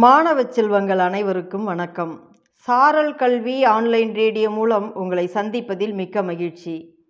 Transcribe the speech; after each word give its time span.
மாணவ 0.00 0.44
செல்வங்கள் 0.44 0.98
அனைவருக்கும் 0.98 1.64
வணக்கம். 1.64 2.36
சாரல் 2.52 3.14
கல்வி 3.14 3.64
ஆன்லைன் 3.64 4.14
ரேடியோ 4.14 4.50
மூலம் 4.50 4.94
உங்களை 4.94 5.26
சந்திப்பதில் 5.26 5.92
மிக்க 5.92 6.22
மகிழ்ச்சி. 6.22 7.06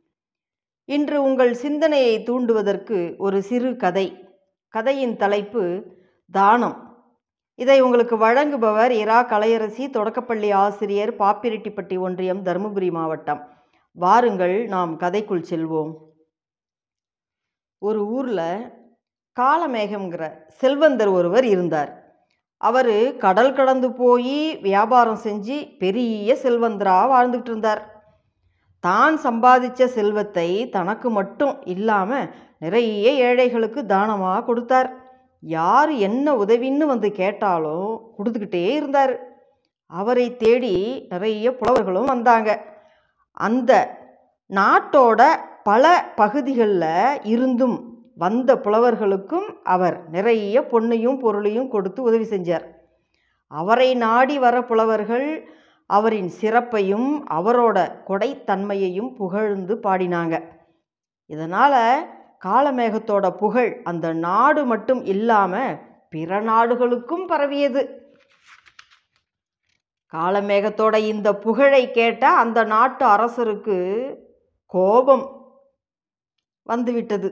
இன்று 0.84 1.22
உங்கள் 1.22 1.54
சிந்தனையை 1.54 2.22
தூண்டுவதற்கு 2.22 3.16
ஒரு 3.16 3.42
சிறு 3.42 3.76
கதை. 3.76 4.26
கதையின் 4.68 5.16
தலைப்பு 5.16 5.84
தானம். 6.30 7.06
இதை 7.54 7.80
உங்களுக்கு 7.80 8.16
வழங்குபவர் 8.16 8.90
இரா 8.90 9.24
கலையரசி 9.24 9.90
தொடக்கப்பள்ளி 9.90 10.50
ஆசிரியர் 10.50 11.16
பாப்பிரெட்டிப்பட்டி 11.16 11.98
ஒன்றியம் 11.98 12.42
தருமபுரி 12.42 12.90
மாவட்டம். 12.90 13.48
வாருங்கள் 13.92 14.66
நாம் 14.66 15.00
கதைக்குள் 15.00 15.44
செல்வோம். 15.50 15.94
ஒரு 17.78 18.06
ஊரில் 18.06 18.72
காலமேகம்ங்கிற 19.40 20.32
செல்வந்தர் 20.48 21.08
ஒருவர் 21.08 21.44
இருந்தார். 21.44 22.07
அவர் 22.60 23.16
கடல் 23.18 23.52
கடந்து 23.52 23.92
போய் 23.92 24.58
வியாபாரம் 24.62 25.20
செஞ்சு 25.24 25.56
பெரிய 25.78 26.34
செல்வந்தராக 26.42 27.12
வாழ்ந்துக்கிட்டு 27.12 27.52
இருந்தார் 27.54 27.82
தான் 28.80 29.14
சம்பாதிச்ச 29.16 29.84
செல்வத்தை 29.84 30.68
தனக்கு 30.68 31.10
மட்டும் 31.10 31.54
இல்லாமல் 31.64 32.30
நிறைய 32.58 33.10
ஏழைகளுக்கு 33.28 33.86
தானமாக 33.86 34.44
கொடுத்தார். 34.44 34.88
யார் 35.42 35.90
என்ன 35.90 36.34
உதவின்னு 36.34 36.84
வந்து 36.86 37.12
கேட்டாலும் 37.12 37.90
கொடுத்துக்கிட்டே 38.16 38.62
இருந்தார். 38.76 39.14
அவரை 39.86 40.36
தேடி 40.36 41.06
நிறைய 41.08 41.52
புலவர்களும் 41.56 42.04
வந்தாங்க. 42.04 42.50
அந்த 43.32 43.72
நாட்டோட 44.50 45.22
பல 45.62 45.84
பகுதிகளில் 46.16 47.20
இருந்தும் 47.24 47.76
வந்த 48.18 48.56
புலவர்களுக்கும் 48.56 49.48
அவர் 49.62 50.08
நிறைய 50.08 50.60
பொன்னையும் 50.60 51.18
பொருளையும் 51.18 51.68
கொடுத்து 51.68 52.02
உதவி 52.02 52.24
செஞ்சார். 52.24 52.66
அவரை 53.46 53.94
நாடி 53.94 54.38
வர 54.38 54.64
புலவர்கள் 54.64 55.28
அவரின் 55.86 56.30
சிறப்பையும் 56.40 57.10
அவரோட 57.28 57.78
கொடைத்தன்மையையும் 58.08 59.10
புகழ்ந்து 59.14 59.76
பாடினாங்க. 59.76 60.34
இதனால் 61.26 61.80
காலமேகத்தோட 62.46 63.30
புகழ் 63.36 63.80
அந்த 63.84 64.12
நாடு 64.12 64.64
மட்டும் 64.64 65.04
இல்லாமல் 65.04 65.78
பிற 66.08 66.40
நாடுகளுக்கும் 66.40 67.26
பரவியது. 67.26 67.82
காலமேகத்தோட 70.12 70.96
இந்த 70.96 71.28
புகழை 71.36 71.90
கேட்ட 71.90 72.30
அந்த 72.42 72.64
நாட்டு 72.64 73.06
அரசருக்கு 73.06 73.78
கோபம் 74.66 75.26
வந்துவிட்டது. 76.62 77.28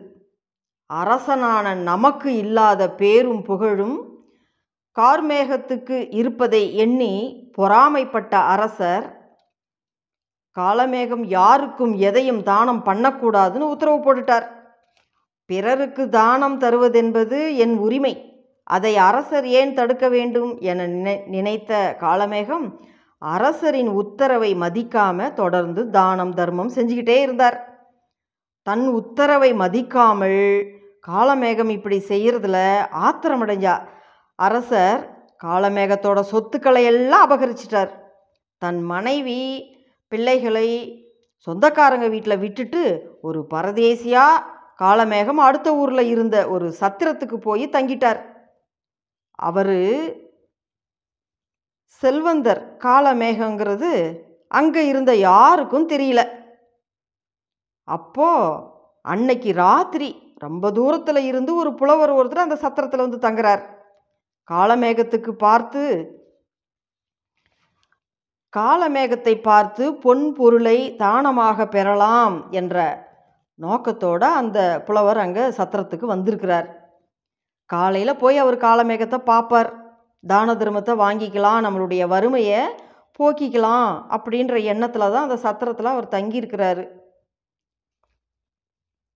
அரசனான 0.87 1.75
நமக்கு 1.75 2.37
இல்லாத 2.37 2.91
பேரும் 2.91 3.42
புகழும் 3.42 4.19
கார்மேகத்துக்கு 4.97 6.06
இருப்பதை 6.11 6.77
எண்ணி 6.77 7.15
பொறாமைப்பட்ட 7.59 8.34
அரசர் 8.34 9.14
காலமேகம் 10.57 11.25
யாருக்கும் 11.25 11.97
எதையும் 11.98 12.42
தானம் 12.42 12.83
பண்ணக்கூடாதுன்னு 12.84 13.59
உத்தரவு 13.59 13.98
போட்டுட்டார். 13.98 14.47
பிறருக்கு 15.47 16.09
தானம் 16.09 16.61
தருவதென்பது 16.61 17.57
என் 17.57 17.77
உரிமை. 17.79 18.14
அதை 18.62 18.97
அரசர் 18.97 19.47
ஏன் 19.47 19.75
தடுக்க 19.75 20.09
வேண்டும் 20.09 20.59
என 20.61 20.87
நினைத்த 21.27 21.97
காலமேகம் 22.01 22.79
அரசரின் 23.19 23.89
உத்தரவை 23.89 24.55
மதிக்காம 24.55 25.33
தொடர்ந்து 25.33 25.91
தானம் 25.91 26.34
தர்மம் 26.34 26.75
செஞ்சுக்கிட்டே 26.75 27.20
இருந்தார். 27.20 27.75
தன் 28.67 28.86
உத்தரவை 29.00 29.50
மதிக்காமல் 29.55 30.41
காலமேகம் 31.09 31.69
இப்படி 31.69 31.98
செய்கிறதுல 32.09 32.59
ஆத்திரமடைஞ்சா? 33.06 33.75
அரசர் 34.39 35.03
காலமேகத்தோட 35.45 36.20
சொத்துக்களை 36.31 36.83
எல்லாம் 36.84 37.25
அபகரிச்சிட்டார். 37.27 37.91
தன் 38.62 38.81
மனைவி 38.92 39.41
பிள்ளைகளை 40.12 40.69
சொந்தக்காரங்க 41.47 42.07
வீட்டில் 42.08 42.42
விட்டுட்டு 42.45 42.83
ஒரு 43.20 43.40
பரதேசியாக 43.55 44.45
காலமேகம் 44.83 45.40
அடுத்த 45.48 45.69
ஊரில் 45.74 46.11
இருந்த 46.14 46.36
ஒரு 46.48 46.67
சத்திரத்துக்கு 46.80 47.36
போய் 47.48 47.64
தங்கிட்டார். 47.77 48.20
அவர் 49.48 49.77
செல்வந்தர் 52.02 52.63
காலமேகங்கிறது 52.85 53.92
அங்கே 54.58 54.83
இருந்த 54.86 55.13
யாருக்கும் 55.29 55.89
தெரியல. 55.89 56.23
அப்போ 57.89 58.29
அன்னைக்கு 59.05 59.51
ராத்திரி 59.64 60.08
ரொம்ப 60.45 60.70
தூரத்தில் 60.79 61.20
இருந்து 61.30 61.52
ஒரு 61.61 61.70
புலவர் 61.80 62.13
ஒருத்தர் 62.19 62.47
அந்த 62.47 62.57
சத்திரத்தில் 62.63 63.05
வந்து 63.05 63.19
தங்குறார். 63.27 63.63
காலமேகத்துக்கு 64.48 65.33
பார்த்து 65.47 65.83
காலமேகத்தை 68.52 69.35
பார்த்து 69.48 69.85
பொன் 70.05 70.27
பொருளை 70.36 70.79
தானமாக 71.02 71.67
பெறலாம் 71.75 72.36
என்ற 72.61 72.77
நோக்கத்தோட 73.58 74.23
அந்த 74.41 74.58
புலவர் 74.86 75.20
அங்கே 75.25 75.45
சத்திரத்துக்கு 75.58 76.07
வந்திருக்கிறார். 76.14 76.69
காலையில் 77.70 78.20
போய் 78.23 78.36
அவர் 78.42 78.58
காலமேகத்தை 78.67 79.19
பார்ப்பார். 79.30 79.70
தான 80.25 80.55
தர்மத்தை 80.61 80.95
வாங்கிக்கலாம் 81.05 81.64
நம்மளுடைய 81.67 82.02
வறுமையை 82.14 82.61
போக்கிக்கலாம் 83.19 83.91
அப்படின்ற 84.17 84.55
எண்ணத்தில் 84.73 85.13
தான் 85.14 85.27
அந்த 85.27 85.39
சத்திரத்தில் 85.46 85.92
அவர் 85.95 86.14
தங்கியிருக்கிறாரு. 86.14 86.85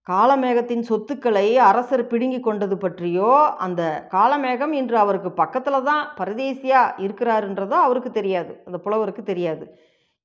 காலமேகத்தின் 0.06 0.84
சொத்துக்களை 0.88 1.46
அரசர் 1.70 2.02
பிடுங்கி 2.06 2.38
கொண்டது 2.40 2.76
பற்றியோ 2.78 3.32
அந்த 3.64 3.82
காலமேகம் 4.12 4.72
இன்று 4.78 4.96
அவருக்கு 4.98 5.30
பக்கத்தில் 5.32 5.86
தான் 5.88 6.04
பரதேசியாக 6.18 6.94
இருக்கிறாருன்றதோ 6.98 7.76
அவருக்கு 7.86 8.10
தெரியாது. 8.10 8.52
அந்த 8.66 8.78
புலவருக்கு 8.78 9.22
தெரியாது. 9.22 9.64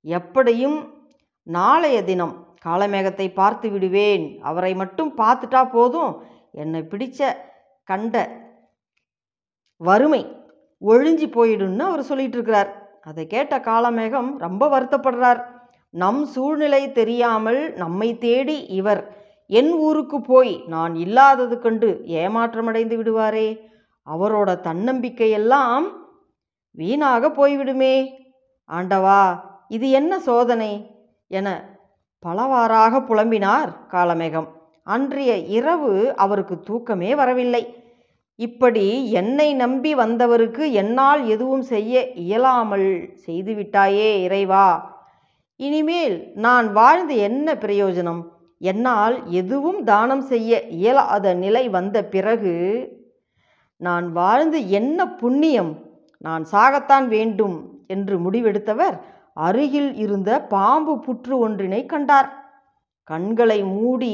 எப்படியும் 0.06 0.78
நாளைய 1.48 1.98
தினம் 2.04 2.34
காலமேகத்தை 2.64 3.28
பார்த்து 3.34 3.68
விடுவேன். 3.72 4.26
அவரை 4.42 4.72
மட்டும் 4.76 5.12
பார்த்துட்டா 5.18 5.62
போதும். 5.72 6.14
என்னை 6.62 6.82
பிடிச்ச 6.92 7.30
கண்ட 7.88 8.16
வறுமை 9.82 10.22
ஒழிஞ்சி 10.82 11.28
போயிடும்னு 11.36 11.86
அவர் 11.90 12.10
சொல்லிட்டு 12.10 12.38
இருக்கிறார். 12.38 12.72
அதை 13.02 13.24
கேட்ட 13.28 13.56
காலமேகம் 13.70 14.30
ரொம்ப 14.46 14.64
வருத்தப்படுறார். 14.68 15.42
நம் 15.94 16.24
சூழ்நிலை 16.26 16.82
தெரியாமல் 16.92 17.62
நம்மை 17.84 18.10
தேடி 18.18 18.58
இவர் 18.80 19.02
என் 19.48 19.72
ஊருக்கு 19.72 20.22
போய் 20.22 20.64
நான் 20.68 20.96
இல்லாதது 20.96 21.60
கண்டு 21.60 22.02
ஏமாற்றமடைந்து 22.06 22.96
விடுவாரே. 22.96 23.60
அவரோட 24.16 24.50
தன்னம்பிக்கையெல்லாம் 24.64 25.84
வீணாக 26.72 27.28
போய்விடுமே. 27.28 28.08
ஆண்டவா 28.70 29.40
இது 29.68 29.90
என்ன 29.90 30.20
சோதனை? 30.20 30.92
என 31.28 31.78
பலவாறாக 32.20 33.00
புலம்பினார் 33.00 33.76
காலமேகம். 33.92 34.48
அன்றைய 34.84 35.38
இரவு 35.38 36.16
அவருக்கு 36.16 36.60
தூக்கமே 36.60 37.16
வரவில்லை. 37.16 37.84
இப்படி 38.36 39.12
என்னை 39.12 39.54
நம்பி 39.54 39.96
வந்தவருக்கு 39.96 40.72
என்னால் 40.72 41.28
எதுவும் 41.28 41.62
செய்ய 41.62 42.12
இயலாமல் 42.12 43.14
செய்துவிட்டாயே 43.26 44.22
இறைவா. 44.22 44.94
இனிமேல் 45.56 46.32
நான் 46.36 46.72
வாழ்ந்து 46.72 47.18
என்ன 47.18 47.54
பிரயோஜனம்? 47.54 48.34
என்னால் 48.70 49.16
எதுவும் 49.40 49.82
தானம் 49.84 50.24
செய்ய 50.32 50.60
இயலாத 50.78 51.34
நிலை 51.44 51.64
வந்த 51.70 51.98
பிறகு 52.14 52.54
நான் 53.82 54.08
வாழ்ந்து 54.12 54.60
என்ன 54.80 55.00
புண்ணியம் 55.22 55.74
நான் 56.26 56.44
சாகத்தான் 56.52 57.08
வேண்டும் 57.08 57.58
என்று 57.88 58.16
முடிவெடுத்தவர் 58.26 58.96
அருகில் 59.46 59.92
இருந்த 60.04 60.30
பாம்பு 60.54 60.94
புற்று 61.06 61.34
ஒன்றினை 61.46 61.82
கண்டார். 61.86 62.30
கண்களை 63.10 63.58
மூடி 63.74 64.14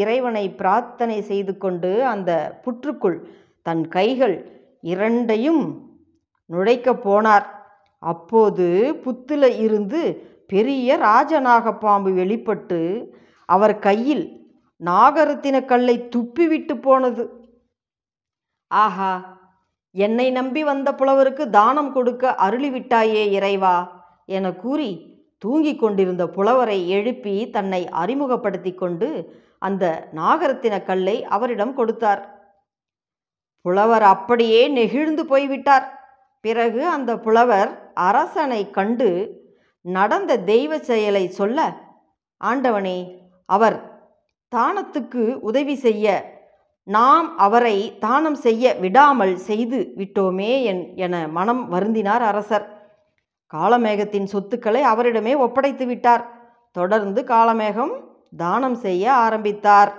இறைவனை 0.00 0.44
பிரார்த்தனை 0.60 1.18
செய்து 1.30 1.52
கொண்டு 1.64 1.90
அந்த 2.12 2.30
புற்றுக்குள் 2.64 3.18
தன் 3.66 3.84
கைகள் 3.88 4.36
இரண்டையும் 4.92 5.62
நுழைக்கப் 6.50 7.02
போனார். 7.04 7.46
அப்போது 8.02 8.66
புத்தில் 9.04 9.48
இருந்து 9.66 10.00
பெரிய 10.52 10.96
ராஜநாக 11.04 11.74
பாம்பு 11.84 12.10
வெளிப்பட்டு 12.12 12.80
அவர் 13.54 13.76
கையில் 13.86 14.24
நாகரத்தின 14.80 15.56
கல்லை 15.70 15.96
துப்பிவிட்டு 16.14 16.74
போனது. 16.86 17.24
ஆஹா 18.70 19.12
என்னை 19.94 20.26
நம்பி 20.36 20.62
வந்த 20.70 20.88
புலவருக்கு 21.00 21.44
தானம் 21.58 21.90
கொடுக்க 21.92 22.34
அருளிவிட்டாயே 22.46 23.24
இறைவா 23.36 23.76
என 24.36 24.52
கூறி 24.62 24.90
தூங்கிக் 25.42 25.80
கொண்டிருந்த 25.80 26.24
புலவரை 26.36 26.78
எழுப்பி 26.96 27.34
தன்னை 27.56 27.80
அறிமுகப்படுத்தி 28.02 28.72
கொண்டு 28.74 29.08
அந்த 29.68 29.84
நாகரத்தின 30.18 30.74
கல்லை 30.84 31.16
அவரிடம் 31.34 31.74
கொடுத்தார். 31.78 32.22
புலவர் 33.64 34.04
அப்படியே 34.14 34.62
நெகிழ்ந்து 34.78 35.22
போய்விட்டார். 35.26 35.86
பிறகு 36.44 36.82
அந்த 36.88 37.10
புலவர் 37.24 37.70
அரசனை 38.08 38.62
கண்டு 38.76 39.08
நடந்த 39.84 40.32
தெய்வ 40.52 40.78
செயலை 40.88 41.24
சொல்ல 41.38 41.58
ஆண்டவனே 42.40 42.98
அவர் 43.46 43.76
தானத்துக்கு 44.56 45.34
உதவி 45.40 45.74
செய்ய 45.74 46.40
நாம் 46.84 47.38
அவரை 47.38 47.98
தானம் 47.98 48.34
செய்ய 48.34 48.74
விடாமல் 48.74 49.36
செய்து 49.36 49.92
விட்டோமே 49.96 50.62
என் 50.62 50.96
என 50.96 51.28
மனம் 51.28 51.72
வருந்தினார் 51.72 52.24
அரசர். 52.30 52.66
காளமேகத்தின் 53.54 54.24
சொத்துக்களை 54.24 54.82
அவரிடமே 54.82 55.36
ஒப்படைத்து 55.36 55.86
விட்டார். 55.86 56.24
தொடர்ந்து 56.70 57.22
காளமேகம் 57.22 57.92
தானம் 58.36 58.74
செய்ய 58.74 59.12
ஆரம்பித்தார். 59.12 59.92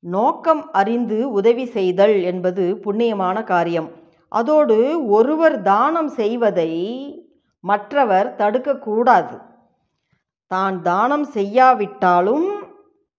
நோக்கம் 0.00 0.72
அறிந்து 0.72 1.30
உதவி 1.30 1.66
செய்தல் 1.66 2.22
என்பது 2.22 2.80
புண்ணியமான 2.84 3.44
காரியம். 3.44 3.90
அதோடு 4.28 5.06
ஒருவர் 5.08 5.62
தானம் 5.62 6.08
செய்வதை 6.08 6.70
மற்றவர் 7.60 8.34
தடுக்கக்கூடாது. 8.36 9.40
தான் 10.50 10.82
தானம் 10.82 11.24
செய்யாவிட்டாலும் 11.24 12.46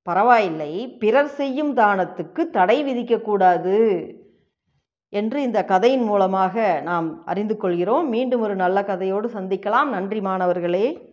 பரவாயில்லை. 0.08 0.96
பிறர் 1.00 1.28
செய்யும் 1.28 1.78
தானத்துக்கு 1.78 2.50
தடை 2.50 2.78
விதிக்கக்கூடாது 2.84 3.78
என்று 5.14 5.42
இந்த 5.42 5.66
கதையின் 5.66 6.04
மூலமாக 6.04 6.81
நாம் 6.84 7.26
அறிந்து 7.26 7.58
கொள்கிறோம். 7.58 8.10
மீண்டும் 8.10 8.42
ஒரு 8.42 8.56
நல்ல 8.56 8.81
கதையோடு 8.81 9.28
சந்திக்கலாம். 9.38 9.90
நன்றி 9.90 10.22
மாணவர்களே. 10.22 11.09